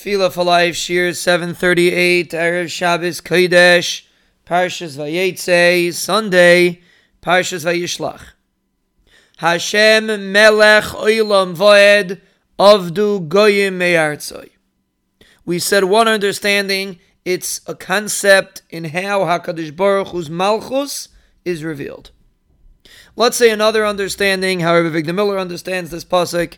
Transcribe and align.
Tefillah 0.00 0.32
for 0.32 0.44
Life, 0.44 0.76
Shiur 0.76 1.14
738, 1.14 2.30
Erev 2.30 2.70
Shabbos 2.70 3.20
Kodesh, 3.20 4.06
Parshas 4.46 4.96
Vayetze, 4.96 5.92
Sunday, 5.92 6.80
Parshas 7.20 7.66
Vayishlach. 7.66 8.22
Hashem 9.36 10.32
Melech 10.32 10.84
Oilam 10.84 11.54
Voed, 11.54 12.18
Avdu 12.58 13.28
Goyim 13.28 13.76
Me'artzoi. 13.76 14.48
We 15.44 15.58
said 15.58 15.84
one 15.84 16.08
understanding, 16.08 16.98
it's 17.26 17.60
a 17.66 17.74
concept 17.74 18.62
in 18.70 18.84
how 18.84 19.20
HaKadosh 19.20 19.76
Baruch 19.76 20.08
Hu's 20.08 20.30
Malchus 20.30 21.08
is 21.44 21.62
revealed. 21.62 22.10
Let's 23.20 23.36
say 23.36 23.50
another 23.50 23.84
understanding, 23.84 24.60
how 24.60 24.72
Avigdor 24.72 25.14
Miller 25.14 25.38
understands 25.38 25.90
this 25.90 26.06
pasuk, 26.06 26.54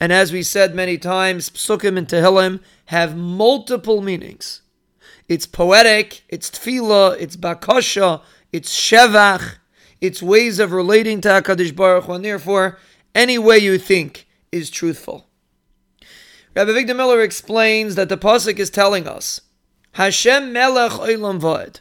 and 0.00 0.14
as 0.14 0.32
we 0.32 0.42
said 0.42 0.74
many 0.74 0.96
times, 0.96 1.50
psukim 1.50 1.98
and 1.98 2.08
tehillim 2.08 2.60
have 2.86 3.14
multiple 3.14 4.00
meanings. 4.00 4.62
It's 5.28 5.44
poetic, 5.44 6.22
it's 6.30 6.48
tefillah, 6.48 7.20
it's 7.20 7.36
bakasha, 7.36 8.22
it's 8.50 8.74
shevach, 8.74 9.56
it's 10.00 10.22
ways 10.22 10.58
of 10.58 10.72
relating 10.72 11.20
to 11.20 11.28
HaKadosh 11.28 11.76
Baruch 11.76 12.04
Hu, 12.04 12.14
and 12.14 12.24
therefore, 12.24 12.78
any 13.14 13.36
way 13.36 13.58
you 13.58 13.76
think 13.76 14.26
is 14.50 14.70
truthful. 14.70 15.28
Rabbi 16.54 16.70
Avigdor 16.70 16.96
Miller 16.96 17.20
explains 17.20 17.94
that 17.96 18.08
the 18.08 18.16
pasuk 18.16 18.58
is 18.58 18.70
telling 18.70 19.06
us, 19.06 19.42
Hashem 19.92 20.50
melech 20.50 20.92
olam 20.92 21.42
vod. 21.42 21.80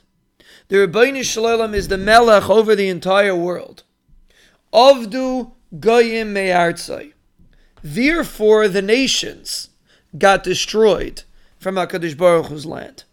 The 0.67 0.85
Ribbono 0.85 1.23
Shel 1.23 1.43
Olam 1.43 1.73
is 1.73 1.87
the 1.87 1.97
melech 1.97 2.49
over 2.49 2.75
the 2.75 2.89
entire 2.89 3.33
world. 3.33 3.83
Avdu 4.75 5.53
goyim 5.79 6.33
me'artzai. 6.33 7.13
Therefore, 7.81 8.67
the 8.67 8.81
nations 8.81 9.69
got 10.17 10.43
destroyed 10.43 11.23
from 11.57 11.75
HaKadosh 11.75 12.17
Baruch 12.17 12.47
Hu's 12.47 12.65
land. 12.65 13.05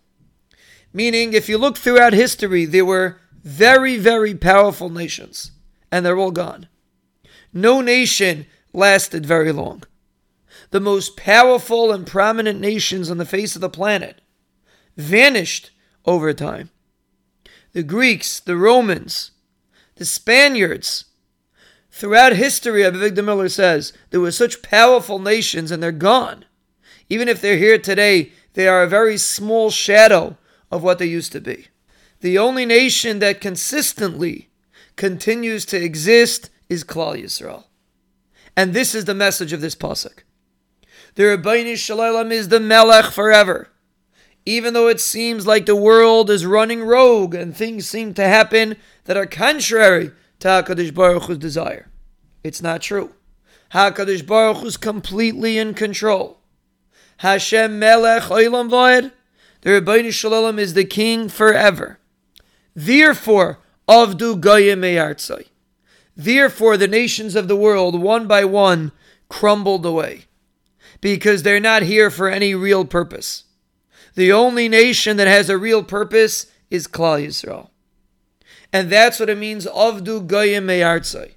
Meaning, 0.93 1.33
if 1.33 1.49
you 1.49 1.57
look 1.57 1.79
throughout 1.79 2.15
history, 2.15 2.65
there 2.65 2.85
were 2.85 3.21
very, 3.45 3.97
very 3.97 4.35
powerful 4.35 4.89
nations, 4.89 5.53
and 5.91 6.05
they're 6.05 6.19
all 6.19 6.33
gone. 6.33 6.67
No 7.53 7.81
nation 7.81 8.47
lasted 8.73 9.25
very 9.25 9.53
long. 9.53 9.85
The 10.71 10.81
most 10.81 11.17
powerful 11.17 11.93
and 11.93 12.07
prominent 12.07 12.61
nations 12.61 13.09
on 13.09 13.19
the 13.19 13.25
face 13.25 13.55
of 13.55 13.61
the 13.61 13.69
planet 13.69 14.21
vanished 14.97 15.71
over 16.05 16.33
time. 16.33 16.71
The 17.73 17.83
Greeks, 17.85 18.41
the 18.41 18.57
Romans, 18.57 19.31
the 19.97 20.05
Spaniards, 20.05 21.07
Throughout 21.93 22.33
history, 22.33 22.83
Avigdor 22.83 23.23
Miller 23.23 23.51
says, 23.51 23.93
there 24.11 24.21
were 24.21 24.33
such 24.33 24.63
powerful 24.63 25.19
nations 25.19 25.71
and 25.71 25.83
they're 25.83 25.93
gone. 25.93 26.47
Even 27.11 27.29
if 27.29 27.41
they're 27.41 27.59
here 27.59 27.79
today, 27.79 28.33
they 28.55 28.67
are 28.67 28.83
a 28.83 28.89
very 28.89 29.19
small 29.19 29.71
shadow 29.71 30.39
of 30.71 30.83
what 30.83 30.99
they 30.99 31.07
used 31.07 31.33
to 31.33 31.41
be. 31.41 31.69
The 32.21 32.39
only 32.39 32.65
nation 32.65 33.19
that 33.19 33.43
consistently 33.43 34.49
continues 34.97 35.67
to 35.67 35.83
exist 35.83 36.49
is 36.69 36.83
Klal 36.83 37.23
Yisrael. 37.23 37.65
And 38.57 38.73
this 38.73 38.95
is 38.95 39.05
the 39.05 39.15
message 39.15 39.53
of 39.53 39.61
this 39.61 39.75
pasuk. 39.75 40.21
The 41.15 41.25
Ribbono 41.25 41.77
Shel 41.77 41.99
Olam 41.99 42.33
is 42.33 42.49
the 42.49 42.61
Melech 42.61 43.13
forever. 43.13 43.69
Even 44.47 44.73
though 44.73 44.89
it 44.89 44.99
seems 44.99 45.47
like 45.47 45.67
the 45.67 45.77
world 45.77 46.31
is 46.31 46.47
running 46.47 46.83
rogue 46.83 47.35
and 47.35 47.55
things 47.55 47.87
seem 47.87 48.15
to 48.15 48.25
happen 48.25 48.77
that 49.05 49.17
are 49.17 49.27
contrary 49.27 50.11
to 50.43 50.49
HaKadosh 50.49 50.93
Baruch 50.93 51.25
Hu's 51.25 51.39
desire. 51.39 51.89
It's 52.43 52.61
not 52.61 52.83
true. 52.83 53.15
HaKadosh 53.73 54.27
Baruch 54.27 54.59
Hu's 54.59 54.77
completely 54.77 55.57
in 55.57 55.73
control. 55.73 56.41
Hashem 57.19 57.79
Melech 57.79 58.25
Olam 58.25 58.69
Voed. 58.69 59.13
The 59.61 59.71
Ribbono 59.71 60.13
Shel 60.13 60.33
Olam 60.33 60.59
is 60.59 60.75
the 60.75 60.85
king 60.85 61.29
forever. 61.29 62.01
Therefore, 62.75 63.61
Avdu 63.89 64.41
Goyim 64.41 64.81
Me'artzai. 64.81 65.47
Therefore, 66.17 66.77
the 66.77 66.89
nations 66.89 67.37
of 67.37 67.47
the 67.47 67.57
world, 67.57 68.01
one 68.01 68.27
by 68.27 68.45
one, 68.45 68.91
crumbled 69.29 69.87
away. 69.87 70.25
Because 71.01 71.45
they're 71.45 71.61
not 71.61 71.83
here 71.83 72.11
for 72.11 72.29
any 72.29 72.53
real 72.57 72.85
purpose. 72.85 73.45
The 74.17 74.33
only 74.33 74.69
nation 74.69 75.19
that 75.19 75.29
has 75.29 75.49
a 75.49 75.57
real 75.57 75.85
purpose 75.85 76.47
is 76.69 76.89
Klal 76.89 77.25
Yisrael. 77.25 77.69
And 78.73 78.91
that's 78.91 79.21
what 79.21 79.29
it 79.29 79.39
means, 79.39 79.67
Avdu 79.67 80.27
Goyim 80.27 80.67
Me'artzai. 80.67 81.33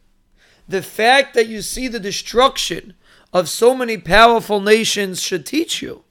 The 0.68 0.82
fact 0.82 1.34
that 1.34 1.48
you 1.48 1.62
see 1.62 1.88
the 1.88 2.00
destruction 2.00 2.94
of 3.34 3.50
so 3.50 3.76
many 3.76 3.98
powerful 3.98 4.62
nations 4.62 5.22
should 5.22 5.46
teach 5.46 5.82
you 5.82 6.04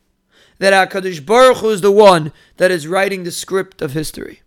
that 0.58 0.90
HaKadosh 0.90 1.24
Baruch 1.24 1.58
Hu 1.58 1.70
is 1.70 1.80
the 1.80 1.90
one 1.90 2.32
that 2.58 2.70
is 2.70 2.86
writing 2.86 3.24
the 3.24 3.32
script 3.32 3.82
of 3.82 3.92
history. 3.92 4.42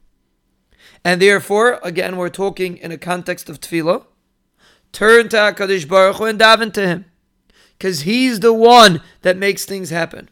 And 1.04 1.22
therefore, 1.22 1.80
again, 1.84 2.18
we're 2.18 2.30
talking 2.30 2.78
in 2.78 2.92
a 2.92 2.98
context 2.98 3.50
of 3.50 3.60
tefillah. 3.60 4.06
Turn 4.92 5.30
to 5.30 5.38
HaKadosh 5.38 5.88
Baruch 5.88 6.18
Hu 6.18 6.26
and 6.26 6.40
daven 6.40 6.72
to 6.74 6.88
Him. 6.88 7.06
Because 7.78 8.02
He's 8.02 8.40
the 8.40 8.54
one 8.54 9.02
that 9.22 9.38
makes 9.38 9.66
things 9.66 9.90
happen. 9.90 10.30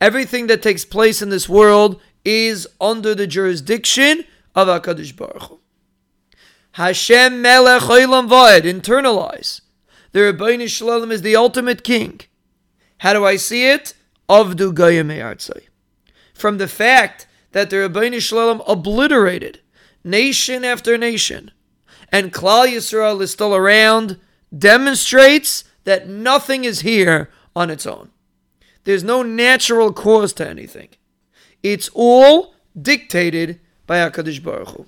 Everything 0.00 0.48
that 0.48 0.62
takes 0.62 0.84
place 0.84 1.22
in 1.22 1.28
this 1.28 1.48
world 1.48 2.00
is 2.24 2.66
under 2.80 3.14
the 3.14 3.26
jurisdiction 3.26 4.24
of 4.54 4.68
HaKadosh 4.68 5.16
Baruch 5.16 5.42
Hu. 5.42 5.60
Hashem 6.72 7.40
Melech 7.40 7.82
Olam 7.82 8.28
Vaed, 8.28 8.62
internalize. 8.62 9.60
The 10.12 10.20
Ribbono 10.20 10.68
Shel 10.68 10.88
Olam 10.88 11.12
is 11.12 11.22
the 11.22 11.36
ultimate 11.36 11.84
king. 11.84 12.20
How 12.98 13.12
do 13.12 13.24
I 13.24 13.36
see 13.36 13.68
it? 13.68 13.94
Avdu 14.28 14.74
Goyim. 14.74 15.10
From 16.34 16.58
the 16.58 16.68
fact 16.68 17.26
that 17.52 17.70
the 17.70 17.76
Ribbono 17.76 18.20
Shel 18.20 18.38
Olam 18.38 18.64
obliterated 18.66 19.60
nation 20.02 20.64
after 20.64 20.98
nation, 20.98 21.50
and 22.10 22.32
Klal 22.32 22.68
Yisrael 22.68 23.20
is 23.22 23.32
still 23.32 23.54
around, 23.54 24.20
demonstrates 24.56 25.64
that 25.84 26.08
nothing 26.08 26.64
is 26.64 26.80
here 26.80 27.30
on 27.56 27.70
its 27.70 27.86
own. 27.86 28.10
There's 28.84 29.04
no 29.04 29.22
natural 29.22 29.92
cause 29.92 30.32
to 30.34 30.48
anything. 30.48 30.88
It's 31.62 31.90
all 31.94 32.54
dictated 32.80 33.60
by 33.86 33.96
HaKadosh 33.98 34.42
Baruch 34.42 34.68
Hu. 34.70 34.86